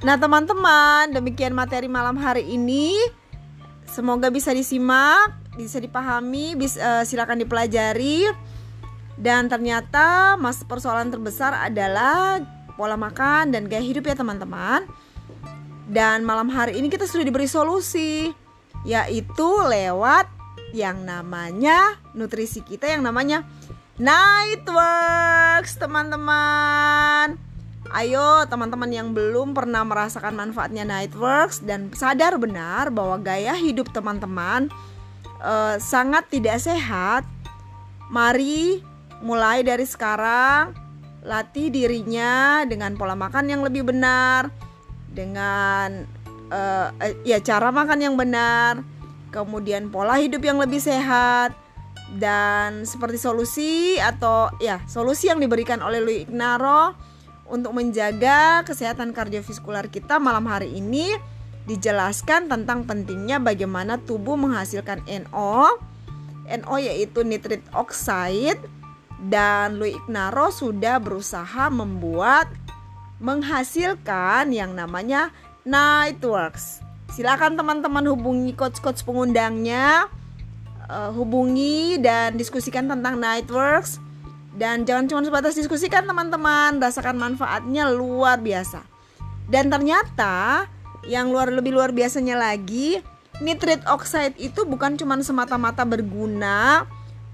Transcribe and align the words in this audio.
Nah, 0.00 0.16
teman-teman, 0.16 1.12
demikian 1.12 1.52
materi 1.52 1.84
malam 1.84 2.16
hari 2.16 2.48
ini. 2.48 2.96
Semoga 3.84 4.32
bisa 4.32 4.48
disimak, 4.56 5.36
bisa 5.60 5.76
dipahami, 5.76 6.56
bisa, 6.56 6.80
uh, 6.80 7.04
silakan 7.04 7.44
dipelajari. 7.44 8.24
Dan 9.20 9.52
ternyata 9.52 10.40
mas 10.40 10.64
persoalan 10.64 11.12
terbesar 11.12 11.52
adalah 11.52 12.40
pola 12.80 12.96
makan 12.96 13.52
dan 13.52 13.68
gaya 13.68 13.84
hidup 13.84 14.08
ya 14.08 14.16
teman-teman. 14.16 14.88
Dan 15.84 16.24
malam 16.24 16.48
hari 16.48 16.80
ini 16.80 16.88
kita 16.88 17.04
sudah 17.04 17.28
diberi 17.28 17.44
solusi 17.44 18.32
yaitu 18.88 19.48
lewat 19.68 20.32
yang 20.72 21.04
namanya 21.04 22.00
nutrisi 22.16 22.64
kita 22.64 22.88
yang 22.88 23.04
namanya 23.04 23.44
Nightworks 24.00 25.76
teman-teman. 25.76 27.49
Ayo 27.88 28.44
teman-teman 28.44 28.92
yang 28.92 29.16
belum 29.16 29.56
pernah 29.56 29.80
merasakan 29.88 30.36
manfaatnya 30.36 30.84
Nightworks 30.84 31.64
dan 31.64 31.88
sadar 31.96 32.36
benar 32.36 32.92
bahwa 32.92 33.16
gaya 33.16 33.56
hidup 33.56 33.88
teman-teman 33.88 34.68
uh, 35.40 35.80
sangat 35.80 36.28
tidak 36.28 36.60
sehat. 36.60 37.24
Mari 38.12 38.84
mulai 39.24 39.64
dari 39.64 39.88
sekarang 39.88 40.76
latih 41.24 41.72
dirinya 41.72 42.64
dengan 42.68 43.00
pola 43.00 43.16
makan 43.16 43.48
yang 43.48 43.64
lebih 43.64 43.88
benar, 43.88 44.52
dengan 45.08 46.04
uh, 46.52 46.92
ya 47.24 47.40
cara 47.40 47.72
makan 47.72 48.00
yang 48.00 48.14
benar, 48.16 48.84
kemudian 49.32 49.88
pola 49.88 50.20
hidup 50.20 50.44
yang 50.44 50.60
lebih 50.60 50.80
sehat 50.84 51.56
dan 52.18 52.82
seperti 52.82 53.16
solusi 53.16 53.96
atau 54.02 54.50
ya 54.58 54.82
solusi 54.84 55.30
yang 55.30 55.38
diberikan 55.38 55.78
oleh 55.78 56.02
Louis 56.02 56.26
Ignaro 56.26 57.09
untuk 57.50 57.74
menjaga 57.74 58.62
kesehatan 58.62 59.10
kardiovaskular 59.10 59.90
kita 59.90 60.22
malam 60.22 60.46
hari 60.46 60.70
ini 60.78 61.10
dijelaskan 61.66 62.48
tentang 62.48 62.86
pentingnya 62.86 63.42
bagaimana 63.42 63.98
tubuh 64.00 64.38
menghasilkan 64.38 65.02
NO. 65.06 65.76
NO 66.50 66.74
yaitu 66.82 67.22
nitrate 67.22 67.66
oxide 67.74 68.58
dan 69.22 69.76
Louis 69.76 69.94
Ignaro 69.94 70.48
sudah 70.50 70.96
berusaha 70.98 71.68
membuat 71.68 72.48
menghasilkan 73.20 74.50
yang 74.50 74.72
namanya 74.72 75.28
Nightworks. 75.68 76.80
Silakan 77.12 77.58
teman-teman 77.58 78.06
hubungi 78.08 78.56
coach-coach 78.56 79.04
pengundangnya, 79.04 80.08
uh, 80.88 81.12
hubungi 81.12 82.00
dan 82.00 82.40
diskusikan 82.40 82.88
tentang 82.88 83.20
Nightworks. 83.20 84.00
Dan 84.50 84.82
jangan 84.82 85.06
cuma 85.06 85.22
sebatas 85.22 85.54
diskusikan 85.54 86.02
teman-teman, 86.06 86.82
rasakan 86.82 87.16
manfaatnya 87.16 87.86
luar 87.90 88.42
biasa. 88.42 88.82
Dan 89.46 89.70
ternyata 89.70 90.66
yang 91.06 91.30
luar 91.30 91.50
lebih 91.54 91.74
luar 91.74 91.94
biasanya 91.94 92.34
lagi, 92.38 92.98
nitrate 93.40 93.86
oxide 93.86 94.34
itu 94.36 94.66
bukan 94.66 94.98
cuma 94.98 95.16
semata-mata 95.22 95.86
berguna 95.86 96.84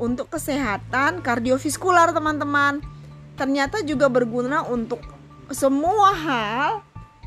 untuk 0.00 0.32
kesehatan 0.32 1.20
kardiovaskular 1.20 2.10
teman-teman. 2.10 2.80
Ternyata 3.36 3.80
juga 3.84 4.08
berguna 4.08 4.64
untuk 4.66 5.00
semua 5.52 6.10
hal, 6.16 6.70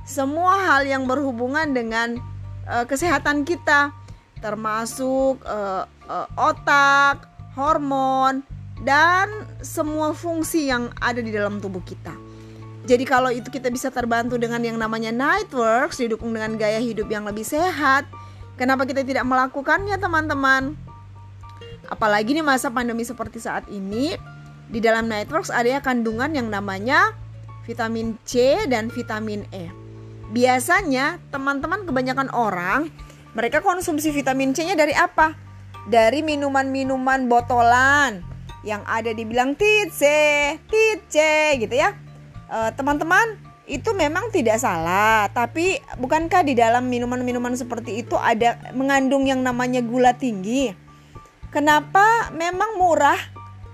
semua 0.06 0.60
hal 0.66 0.86
yang 0.86 1.06
berhubungan 1.06 1.72
dengan 1.74 2.18
uh, 2.70 2.86
kesehatan 2.86 3.46
kita, 3.46 3.94
termasuk 4.42 5.42
uh, 5.46 5.86
uh, 6.10 6.28
otak, 6.38 7.26
hormon, 7.58 8.46
dan 8.84 9.48
semua 9.64 10.12
fungsi 10.12 10.68
yang 10.68 10.92
ada 11.00 11.24
di 11.24 11.32
dalam 11.32 11.64
tubuh 11.64 11.80
kita. 11.86 12.12
Jadi 12.86 13.02
kalau 13.08 13.34
itu 13.34 13.50
kita 13.50 13.74
bisa 13.74 13.90
terbantu 13.90 14.38
dengan 14.38 14.62
yang 14.62 14.78
namanya 14.78 15.10
Nightworks 15.10 15.98
didukung 15.98 16.36
dengan 16.36 16.54
gaya 16.54 16.78
hidup 16.78 17.10
yang 17.10 17.26
lebih 17.26 17.42
sehat, 17.42 18.06
kenapa 18.62 18.86
kita 18.86 19.02
tidak 19.02 19.26
melakukannya 19.26 19.98
teman-teman? 19.98 20.78
Apalagi 21.90 22.38
di 22.38 22.44
masa 22.46 22.70
pandemi 22.70 23.02
seperti 23.02 23.42
saat 23.42 23.66
ini, 23.74 24.14
di 24.70 24.78
dalam 24.82 25.10
Nightworks 25.10 25.50
ada 25.50 25.66
ya 25.66 25.82
kandungan 25.82 26.30
yang 26.38 26.54
namanya 26.54 27.18
vitamin 27.66 28.22
C 28.22 28.66
dan 28.70 28.94
vitamin 28.94 29.50
E. 29.50 29.74
Biasanya 30.30 31.18
teman-teman 31.34 31.90
kebanyakan 31.90 32.30
orang 32.34 32.94
mereka 33.34 33.66
konsumsi 33.66 34.14
vitamin 34.14 34.54
C-nya 34.54 34.78
dari 34.78 34.94
apa? 34.94 35.34
Dari 35.90 36.22
minuman-minuman 36.22 37.26
botolan 37.30 38.35
yang 38.66 38.82
ada 38.90 39.14
dibilang 39.14 39.54
tice, 39.54 40.58
tice 40.66 41.62
gitu 41.62 41.76
ya. 41.78 41.94
Eh, 42.50 42.72
teman-teman, 42.74 43.38
itu 43.66 43.98
memang 43.98 44.30
tidak 44.30 44.62
salah, 44.62 45.26
tapi 45.34 45.82
bukankah 45.98 46.46
di 46.46 46.54
dalam 46.54 46.86
minuman-minuman 46.86 47.58
seperti 47.58 48.06
itu 48.06 48.14
ada 48.14 48.62
mengandung 48.78 49.26
yang 49.26 49.42
namanya 49.42 49.82
gula 49.82 50.14
tinggi? 50.14 50.70
Kenapa 51.50 52.30
memang 52.30 52.78
murah 52.78 53.18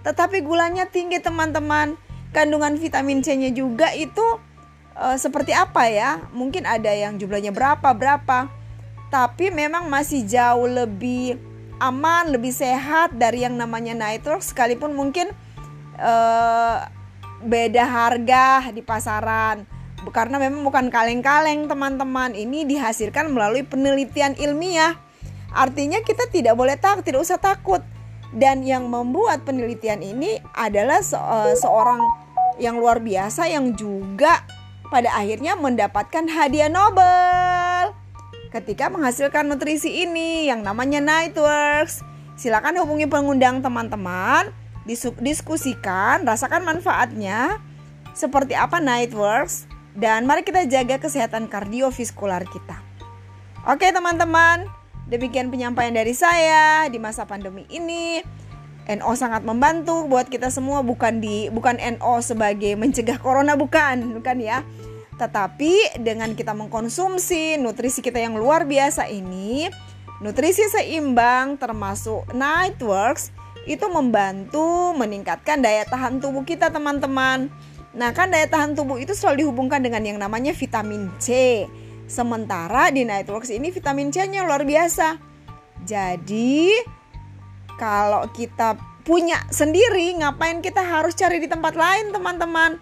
tetapi 0.07 0.47
gulanya 0.47 0.88
tinggi 0.88 1.19
teman-teman? 1.19 2.00
Kandungan 2.31 2.79
vitamin 2.79 3.19
C-nya 3.19 3.52
juga 3.52 3.91
itu 3.91 4.23
e, 4.96 5.19
seperti 5.19 5.52
apa 5.52 5.91
ya? 5.91 6.23
Mungkin 6.31 6.63
ada 6.63 6.88
yang 6.96 7.19
jumlahnya 7.19 7.52
berapa 7.52 7.91
berapa. 7.91 8.47
Tapi 9.12 9.52
memang 9.52 9.91
masih 9.91 10.23
jauh 10.23 10.72
lebih 10.72 11.35
aman, 11.81 12.29
lebih 12.29 12.53
sehat 12.53 13.17
dari 13.17 13.41
yang 13.41 13.57
namanya 13.57 13.97
nitrox 13.97 14.53
sekalipun 14.53 14.93
mungkin 14.93 15.33
e, 15.97 16.13
beda 17.41 17.83
harga 17.89 18.69
di 18.69 18.85
pasaran. 18.85 19.65
Karena 20.13 20.41
memang 20.41 20.65
bukan 20.65 20.89
kaleng-kaleng 20.89 21.65
teman-teman. 21.69 22.33
Ini 22.33 22.65
dihasilkan 22.65 23.33
melalui 23.33 23.65
penelitian 23.65 24.33
ilmiah. 24.37 24.97
Artinya 25.53 26.01
kita 26.01 26.25
tidak 26.29 26.57
boleh 26.57 26.77
takut, 26.77 27.05
tidak 27.05 27.21
usah 27.21 27.37
takut. 27.37 27.81
Dan 28.31 28.63
yang 28.63 28.87
membuat 28.87 29.43
penelitian 29.43 29.99
ini 29.99 30.39
adalah 30.55 31.03
se 31.03 31.19
uh, 31.19 31.51
seorang 31.53 31.99
yang 32.57 32.79
luar 32.79 33.03
biasa 33.03 33.51
yang 33.51 33.75
juga 33.75 34.47
pada 34.87 35.11
akhirnya 35.11 35.59
mendapatkan 35.59 36.31
hadiah 36.31 36.71
Nobel 36.71 37.50
ketika 38.51 38.91
menghasilkan 38.91 39.47
nutrisi 39.47 40.03
ini 40.03 40.47
yang 40.51 40.62
namanya 40.62 41.00
Nightworks. 41.00 42.03
Silakan 42.35 42.79
hubungi 42.81 43.06
pengundang 43.06 43.62
teman-teman, 43.62 44.50
diskusikan, 45.22 46.25
rasakan 46.25 46.66
manfaatnya 46.66 47.61
seperti 48.17 48.57
apa 48.57 48.81
Nightworks 48.81 49.69
dan 49.94 50.25
mari 50.25 50.41
kita 50.41 50.66
jaga 50.66 50.97
kesehatan 50.97 51.47
kardiovaskular 51.47 52.44
kita. 52.50 52.81
Oke 53.69 53.94
teman-teman, 53.94 54.66
Demikian 55.11 55.51
penyampaian 55.51 55.91
dari 55.91 56.16
saya 56.16 56.88
di 56.88 56.95
masa 56.95 57.28
pandemi 57.28 57.67
ini. 57.67 58.23
NO 58.88 59.11
sangat 59.19 59.44
membantu 59.44 60.07
buat 60.07 60.31
kita 60.31 60.47
semua 60.47 60.81
bukan 60.88 61.19
di 61.19 61.51
bukan 61.51 61.75
NO 62.00 62.23
sebagai 62.23 62.79
mencegah 62.79 63.19
corona 63.19 63.59
bukan, 63.59 64.16
bukan 64.16 64.40
ya. 64.40 64.63
Tetapi 65.21 66.01
dengan 66.01 66.33
kita 66.33 66.57
mengkonsumsi 66.57 67.61
nutrisi 67.61 68.01
kita 68.01 68.17
yang 68.17 68.33
luar 68.41 68.65
biasa 68.65 69.05
ini, 69.05 69.69
nutrisi 70.17 70.65
seimbang 70.65 71.61
termasuk 71.61 72.25
Nightworks 72.33 73.29
itu 73.69 73.85
membantu 73.85 74.97
meningkatkan 74.97 75.61
daya 75.61 75.85
tahan 75.85 76.17
tubuh 76.17 76.41
kita 76.41 76.73
teman-teman. 76.73 77.53
Nah 77.93 78.09
kan 78.17 78.33
daya 78.33 78.49
tahan 78.49 78.73
tubuh 78.73 78.97
itu 78.97 79.13
selalu 79.13 79.45
dihubungkan 79.45 79.85
dengan 79.85 80.01
yang 80.01 80.17
namanya 80.17 80.57
vitamin 80.57 81.13
C. 81.21 81.69
Sementara 82.09 82.89
di 82.89 83.05
Nightworks 83.05 83.53
ini 83.53 83.69
vitamin 83.69 84.09
C-nya 84.09 84.41
luar 84.41 84.65
biasa. 84.65 85.21
Jadi 85.85 86.73
kalau 87.77 88.25
kita 88.33 88.73
punya 89.05 89.37
sendiri, 89.53 90.17
ngapain 90.17 90.65
kita 90.65 90.81
harus 90.81 91.13
cari 91.13 91.37
di 91.37 91.45
tempat 91.45 91.77
lain, 91.77 92.09
teman-teman? 92.09 92.78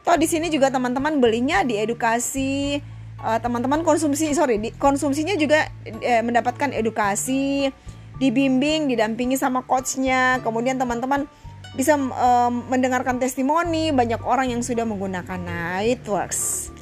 Toh 0.00 0.16
di 0.16 0.26
sini 0.26 0.48
juga 0.48 0.72
teman-teman 0.72 1.20
belinya 1.20 1.60
di 1.60 1.76
edukasi, 1.76 2.80
uh, 3.20 3.38
teman-teman 3.38 3.84
konsumsi 3.84 4.32
sorry, 4.32 4.56
di, 4.56 4.68
konsumsinya 4.72 5.36
juga 5.36 5.68
eh, 5.84 6.24
mendapatkan 6.24 6.72
edukasi, 6.72 7.68
dibimbing, 8.16 8.88
didampingi 8.88 9.36
sama 9.36 9.64
coachnya. 9.64 10.40
Kemudian 10.40 10.80
teman-teman 10.80 11.28
bisa 11.74 11.94
um, 11.94 12.66
mendengarkan 12.66 13.22
testimoni 13.22 13.94
banyak 13.94 14.20
orang 14.26 14.50
yang 14.50 14.62
sudah 14.64 14.82
menggunakan 14.82 15.38
Nightworks. 15.38 16.72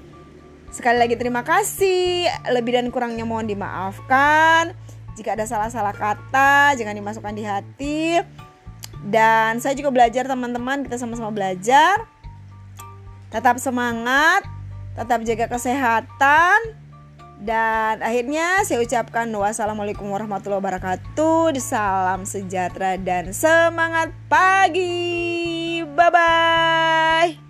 Sekali 0.72 0.96
lagi 1.00 1.18
terima 1.18 1.42
kasih. 1.42 2.30
Lebih 2.54 2.78
dan 2.78 2.86
kurangnya 2.94 3.26
mohon 3.26 3.50
dimaafkan. 3.50 4.72
Jika 5.18 5.34
ada 5.34 5.42
salah-salah 5.50 5.90
kata, 5.90 6.78
jangan 6.78 6.94
dimasukkan 6.94 7.34
di 7.34 7.42
hati. 7.42 8.02
Dan 9.02 9.58
saya 9.58 9.74
juga 9.74 9.90
belajar 9.90 10.30
teman-teman, 10.30 10.86
kita 10.86 10.94
sama-sama 10.94 11.34
belajar. 11.34 12.06
Tetap 13.28 13.60
semangat, 13.60 14.44
tetap 14.96 15.20
jaga 15.24 15.46
kesehatan. 15.52 16.88
Dan 17.38 18.02
akhirnya 18.02 18.66
saya 18.66 18.82
ucapkan 18.82 19.30
wassalamualaikum 19.30 20.10
warahmatullahi 20.10 20.58
wabarakatuh. 20.58 21.54
Salam 21.62 22.26
sejahtera 22.26 22.98
dan 22.98 23.30
semangat 23.30 24.10
pagi. 24.26 25.86
Bye 25.86 26.10
bye. 26.10 27.47